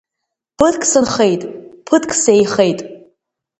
[0.57, 1.41] Ԥыҭк сынхеит,
[1.85, 2.79] ԥыҭк сеихеит.